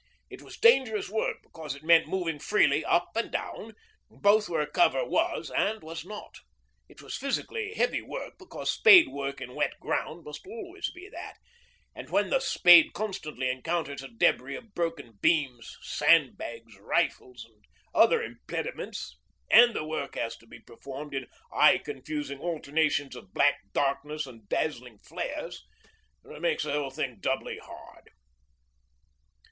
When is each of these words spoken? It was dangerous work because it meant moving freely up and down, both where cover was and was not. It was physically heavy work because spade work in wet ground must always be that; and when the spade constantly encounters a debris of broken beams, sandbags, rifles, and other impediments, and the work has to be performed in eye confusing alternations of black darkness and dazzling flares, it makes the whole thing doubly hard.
It 0.31 0.41
was 0.41 0.57
dangerous 0.57 1.09
work 1.11 1.43
because 1.43 1.75
it 1.75 1.83
meant 1.83 2.07
moving 2.07 2.39
freely 2.39 2.83
up 2.83 3.09
and 3.15 3.31
down, 3.31 3.75
both 4.09 4.49
where 4.49 4.65
cover 4.65 5.05
was 5.05 5.51
and 5.51 5.83
was 5.83 6.03
not. 6.03 6.37
It 6.89 7.03
was 7.03 7.15
physically 7.19 7.75
heavy 7.75 8.01
work 8.01 8.39
because 8.39 8.71
spade 8.71 9.09
work 9.09 9.39
in 9.39 9.53
wet 9.53 9.79
ground 9.79 10.23
must 10.23 10.47
always 10.47 10.89
be 10.89 11.07
that; 11.09 11.37
and 11.93 12.09
when 12.09 12.31
the 12.31 12.39
spade 12.39 12.93
constantly 12.93 13.47
encounters 13.47 14.01
a 14.01 14.07
debris 14.07 14.55
of 14.55 14.73
broken 14.73 15.19
beams, 15.21 15.77
sandbags, 15.83 16.75
rifles, 16.79 17.45
and 17.45 17.63
other 17.93 18.23
impediments, 18.23 19.19
and 19.51 19.75
the 19.75 19.85
work 19.85 20.15
has 20.15 20.35
to 20.37 20.47
be 20.47 20.59
performed 20.59 21.13
in 21.13 21.27
eye 21.53 21.77
confusing 21.77 22.39
alternations 22.39 23.15
of 23.15 23.35
black 23.35 23.59
darkness 23.71 24.25
and 24.25 24.49
dazzling 24.49 24.97
flares, 25.03 25.63
it 26.25 26.41
makes 26.41 26.63
the 26.63 26.71
whole 26.71 26.89
thing 26.89 27.17
doubly 27.21 27.59
hard. 27.59 28.09